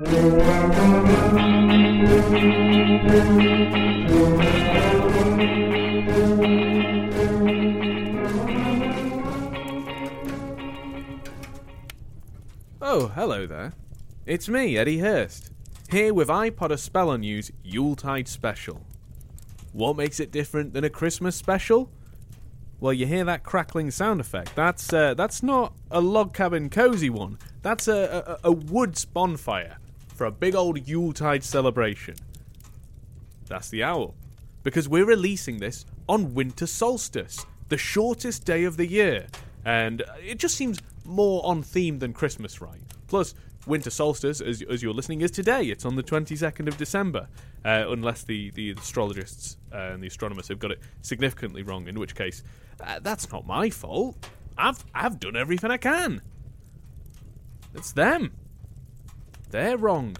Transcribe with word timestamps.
Oh, 0.00 0.06
hello 13.12 13.44
there. 13.44 13.72
It's 14.24 14.48
me, 14.48 14.78
Edy 14.78 14.98
Hurst, 15.00 15.50
here 15.90 16.14
with 16.14 16.30
I 16.30 16.50
Pod 16.50 16.70
A 16.70 16.78
Spell 16.78 17.10
on 17.10 17.24
You's 17.24 17.50
Yuletide 17.64 18.28
Special. 18.28 18.86
What 19.72 19.96
makes 19.96 20.20
it 20.20 20.30
different 20.30 20.74
than 20.74 20.84
a 20.84 20.90
Christmas 20.90 21.34
special? 21.34 21.90
Well, 22.78 22.92
you 22.92 23.06
hear 23.06 23.24
that 23.24 23.42
crackling 23.42 23.90
sound 23.90 24.20
effect. 24.20 24.54
That's 24.54 24.92
uh, 24.92 25.14
that's 25.14 25.42
not 25.42 25.72
a 25.90 26.00
log 26.00 26.34
cabin 26.34 26.70
cozy 26.70 27.10
one. 27.10 27.36
That's 27.62 27.88
a, 27.88 28.38
a, 28.44 28.50
a 28.50 28.52
woods 28.52 29.04
bonfire 29.04 29.78
for 30.18 30.26
a 30.26 30.32
big 30.32 30.56
old 30.56 30.86
Yuletide 30.86 31.44
celebration. 31.44 32.16
That's 33.46 33.70
the 33.70 33.84
owl. 33.84 34.16
Because 34.64 34.88
we're 34.88 35.06
releasing 35.06 35.58
this 35.58 35.86
on 36.08 36.34
winter 36.34 36.66
solstice, 36.66 37.46
the 37.68 37.78
shortest 37.78 38.44
day 38.44 38.64
of 38.64 38.76
the 38.76 38.86
year. 38.86 39.28
And 39.64 40.02
it 40.20 40.38
just 40.38 40.56
seems 40.56 40.80
more 41.04 41.40
on 41.46 41.62
theme 41.62 42.00
than 42.00 42.12
Christmas, 42.12 42.60
right? 42.60 42.80
Plus, 43.06 43.34
winter 43.64 43.90
solstice, 43.90 44.40
as, 44.40 44.60
as 44.62 44.82
you're 44.82 44.92
listening, 44.92 45.20
is 45.20 45.30
today. 45.30 45.62
It's 45.62 45.84
on 45.84 45.94
the 45.94 46.02
22nd 46.02 46.66
of 46.66 46.76
December. 46.76 47.28
Uh, 47.64 47.84
unless 47.88 48.24
the, 48.24 48.50
the 48.50 48.72
astrologists 48.72 49.56
and 49.70 50.02
the 50.02 50.08
astronomers 50.08 50.48
have 50.48 50.58
got 50.58 50.72
it 50.72 50.80
significantly 51.00 51.62
wrong, 51.62 51.86
in 51.86 51.98
which 51.98 52.16
case, 52.16 52.42
uh, 52.80 52.98
that's 53.00 53.30
not 53.30 53.46
my 53.46 53.70
fault. 53.70 54.16
I've, 54.56 54.84
I've 54.92 55.20
done 55.20 55.36
everything 55.36 55.70
I 55.70 55.76
can. 55.76 56.22
It's 57.74 57.92
them. 57.92 58.32
They're 59.50 59.76
wrong. 59.76 60.16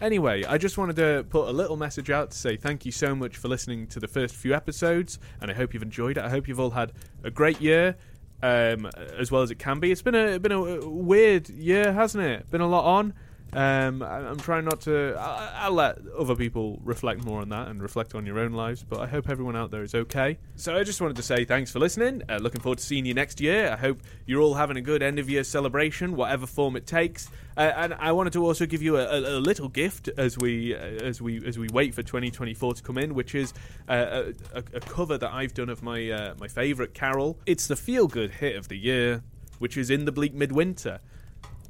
Anyway, 0.00 0.44
I 0.44 0.58
just 0.58 0.76
wanted 0.76 0.96
to 0.96 1.24
put 1.30 1.48
a 1.48 1.52
little 1.52 1.76
message 1.76 2.10
out 2.10 2.30
to 2.32 2.36
say 2.36 2.56
thank 2.56 2.84
you 2.84 2.92
so 2.92 3.14
much 3.14 3.36
for 3.36 3.48
listening 3.48 3.86
to 3.88 4.00
the 4.00 4.08
first 4.08 4.34
few 4.34 4.54
episodes, 4.54 5.18
and 5.40 5.50
I 5.50 5.54
hope 5.54 5.72
you've 5.72 5.82
enjoyed 5.82 6.18
it. 6.18 6.24
I 6.24 6.28
hope 6.28 6.46
you've 6.46 6.60
all 6.60 6.70
had 6.70 6.92
a 7.22 7.30
great 7.30 7.60
year, 7.60 7.96
um, 8.42 8.86
as 9.16 9.30
well 9.30 9.42
as 9.42 9.50
it 9.50 9.58
can 9.58 9.80
be. 9.80 9.90
It's 9.90 10.02
been 10.02 10.14
a 10.14 10.38
been 10.38 10.52
a 10.52 10.88
weird 10.88 11.48
year, 11.48 11.92
hasn't 11.92 12.24
it? 12.24 12.50
Been 12.50 12.60
a 12.60 12.68
lot 12.68 12.84
on. 12.84 13.14
Um, 13.52 14.02
I- 14.02 14.28
I'm 14.28 14.38
trying 14.38 14.64
not 14.64 14.80
to. 14.82 15.14
I- 15.16 15.64
I'll 15.66 15.72
let 15.72 15.98
other 16.18 16.34
people 16.34 16.80
reflect 16.82 17.24
more 17.24 17.40
on 17.40 17.50
that 17.50 17.68
and 17.68 17.80
reflect 17.80 18.14
on 18.16 18.26
your 18.26 18.40
own 18.40 18.52
lives, 18.52 18.82
but 18.88 18.98
I 18.98 19.06
hope 19.06 19.28
everyone 19.28 19.54
out 19.54 19.70
there 19.70 19.82
is 19.84 19.94
okay. 19.94 20.38
So 20.56 20.74
I 20.76 20.82
just 20.82 21.00
wanted 21.00 21.16
to 21.18 21.22
say 21.22 21.44
thanks 21.44 21.70
for 21.70 21.78
listening. 21.78 22.22
Uh, 22.28 22.38
looking 22.38 22.60
forward 22.60 22.78
to 22.78 22.84
seeing 22.84 23.06
you 23.06 23.14
next 23.14 23.40
year. 23.40 23.70
I 23.70 23.76
hope 23.76 24.00
you're 24.26 24.40
all 24.40 24.54
having 24.54 24.76
a 24.76 24.80
good 24.80 25.04
end 25.04 25.20
of 25.20 25.30
year 25.30 25.44
celebration, 25.44 26.16
whatever 26.16 26.46
form 26.46 26.74
it 26.74 26.84
takes. 26.86 27.28
Uh, 27.56 27.72
and 27.76 27.94
I 27.94 28.10
wanted 28.10 28.32
to 28.32 28.44
also 28.44 28.66
give 28.66 28.82
you 28.82 28.96
a, 28.96 29.04
a, 29.04 29.38
a 29.38 29.40
little 29.40 29.68
gift 29.68 30.08
as 30.18 30.36
we 30.36 30.74
uh, 30.74 30.78
as 30.78 31.22
we 31.22 31.46
as 31.46 31.56
we 31.56 31.68
wait 31.72 31.94
for 31.94 32.02
2024 32.02 32.74
to 32.74 32.82
come 32.82 32.98
in, 32.98 33.14
which 33.14 33.36
is 33.36 33.52
uh, 33.88 34.32
a, 34.54 34.58
a, 34.58 34.64
a 34.74 34.80
cover 34.80 35.16
that 35.16 35.30
I've 35.32 35.54
done 35.54 35.68
of 35.68 35.80
my 35.80 36.10
uh, 36.10 36.34
my 36.40 36.48
favourite 36.48 36.92
carol. 36.92 37.38
It's 37.46 37.68
the 37.68 37.76
feel 37.76 38.08
good 38.08 38.30
hit 38.32 38.56
of 38.56 38.66
the 38.66 38.76
year, 38.76 39.22
which 39.60 39.76
is 39.76 39.90
in 39.90 40.06
the 40.06 40.12
bleak 40.12 40.34
midwinter. 40.34 40.98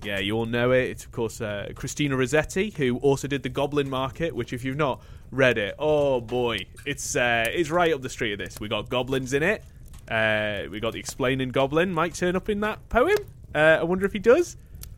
Yeah, 0.02 0.18
you 0.18 0.36
all 0.36 0.46
know 0.46 0.72
it. 0.72 0.90
It's 0.90 1.04
of 1.04 1.12
course 1.12 1.40
uh, 1.40 1.70
Christina 1.74 2.16
Rossetti, 2.16 2.70
who 2.70 2.98
also 2.98 3.28
did 3.28 3.42
the 3.42 3.48
Goblin 3.48 3.88
Market. 3.88 4.34
Which, 4.34 4.52
if 4.52 4.64
you've 4.64 4.76
not 4.76 5.02
read 5.30 5.58
it, 5.58 5.74
oh 5.78 6.20
boy, 6.20 6.66
it's 6.84 7.16
uh, 7.16 7.46
it's 7.48 7.70
right 7.70 7.92
up 7.92 8.02
the 8.02 8.10
street 8.10 8.32
of 8.32 8.38
this. 8.38 8.60
We 8.60 8.68
got 8.68 8.88
goblins 8.88 9.32
in 9.32 9.42
it. 9.42 9.64
Uh, 10.08 10.64
we 10.70 10.80
got 10.80 10.92
the 10.92 10.98
explaining 10.98 11.50
goblin. 11.50 11.92
Might 11.92 12.14
turn 12.14 12.36
up 12.36 12.48
in 12.48 12.60
that 12.60 12.86
poem. 12.88 13.16
Uh, 13.54 13.78
I 13.80 13.82
wonder 13.84 14.04
if 14.04 14.12
he 14.12 14.18
does. 14.18 14.56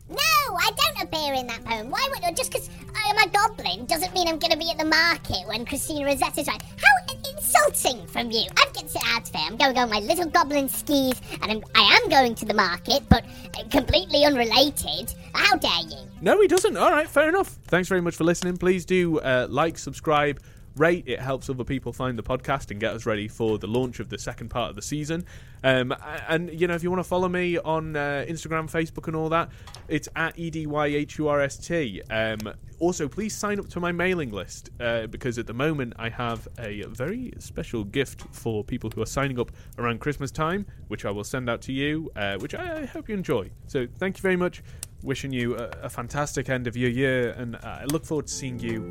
No, 0.09 0.17
I 0.17 0.71
don't 0.71 1.03
appear 1.03 1.33
in 1.33 1.47
that 1.47 1.63
poem. 1.63 1.89
Why 1.89 2.07
would 2.09 2.35
just 2.35 2.51
because 2.51 2.69
I'm 2.95 3.17
a 3.17 3.31
goblin 3.31 3.85
doesn't 3.85 4.13
mean 4.13 4.27
I'm 4.27 4.39
going 4.39 4.51
to 4.51 4.57
be 4.57 4.71
at 4.71 4.77
the 4.77 4.85
market 4.85 5.47
when 5.47 5.65
Christina 5.65 6.05
Rossetti's 6.05 6.47
right? 6.47 6.61
How 6.61 7.13
insulting 7.57 8.05
from 8.07 8.31
you! 8.31 8.43
I'm 8.57 8.71
getting 8.73 9.01
out 9.07 9.27
of 9.27 9.35
here. 9.35 9.47
I'm 9.47 9.57
going 9.57 9.77
on 9.77 9.89
my 9.89 9.99
little 9.99 10.25
goblin 10.25 10.69
skis, 10.69 11.19
and 11.41 11.51
I'm, 11.51 11.63
I 11.75 11.99
am 12.01 12.09
going 12.09 12.35
to 12.35 12.45
the 12.45 12.53
market, 12.53 13.03
but 13.09 13.23
uh, 13.57 13.63
completely 13.69 14.25
unrelated. 14.25 15.13
How 15.33 15.57
dare 15.57 15.71
you? 15.89 15.97
No, 16.21 16.39
he 16.41 16.47
doesn't. 16.47 16.75
All 16.77 16.91
right, 16.91 17.07
fair 17.07 17.29
enough. 17.29 17.47
Thanks 17.67 17.89
very 17.89 18.01
much 18.01 18.15
for 18.15 18.23
listening. 18.23 18.57
Please 18.57 18.85
do 18.85 19.19
uh, 19.19 19.47
like, 19.49 19.77
subscribe, 19.77 20.39
rate. 20.79 21.03
It 21.07 21.19
helps 21.19 21.49
other 21.49 21.63
people 21.63 21.93
find 21.93 22.17
the 22.17 22.23
podcast 22.23 22.71
and 22.71 22.79
get 22.79 22.93
us 22.93 23.05
ready 23.05 23.27
for 23.27 23.57
the 23.57 23.67
launch 23.67 23.99
of 23.99 24.09
the 24.09 24.17
second 24.17 24.49
part 24.49 24.69
of 24.69 24.75
the 24.75 24.81
season. 24.81 25.25
Um, 25.63 25.93
and, 26.27 26.49
you 26.59 26.67
know, 26.67 26.75
if 26.75 26.83
you 26.83 26.89
want 26.89 26.99
to 26.99 27.07
follow 27.07 27.27
me 27.27 27.57
on 27.57 27.95
uh, 27.95 28.25
Instagram, 28.27 28.69
Facebook, 28.69 29.07
and 29.07 29.15
all 29.15 29.29
that, 29.29 29.49
it's 29.87 30.07
at 30.15 30.35
EDYHURST. 30.37 32.01
Um, 32.09 32.53
also, 32.79 33.07
please 33.07 33.35
sign 33.35 33.59
up 33.59 33.67
to 33.69 33.79
my 33.79 33.91
mailing 33.91 34.31
list 34.31 34.69
uh, 34.79 35.07
because 35.07 35.39
at 35.39 35.47
the 35.47 35.53
moment 35.53 35.93
I 35.97 36.09
have 36.09 36.47
a 36.59 36.83
very 36.83 37.33
special 37.39 37.83
gift 37.83 38.23
for 38.31 38.63
people 38.63 38.91
who 38.93 39.01
are 39.01 39.07
signing 39.07 39.39
up 39.39 39.51
around 39.79 39.99
Christmas 39.99 40.29
time, 40.31 40.65
which 40.87 41.05
I 41.05 41.11
will 41.11 41.23
send 41.23 41.49
out 41.49 41.61
to 41.63 41.73
you, 41.73 42.11
uh, 42.15 42.37
which 42.37 42.53
I, 42.53 42.81
I 42.81 42.85
hope 42.85 43.09
you 43.09 43.15
enjoy. 43.15 43.49
So, 43.65 43.87
thank 43.97 44.17
you 44.17 44.21
very 44.21 44.37
much. 44.37 44.63
Wishing 45.03 45.31
you 45.31 45.55
a, 45.57 45.69
a 45.83 45.89
fantastic 45.89 46.49
end 46.49 46.67
of 46.67 46.75
your 46.75 46.89
year, 46.89 47.29
and 47.31 47.55
uh, 47.55 47.59
I 47.63 47.85
look 47.85 48.05
forward 48.05 48.27
to 48.27 48.33
seeing 48.33 48.59
you 48.59 48.83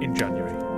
in 0.00 0.14
January. 0.14 0.71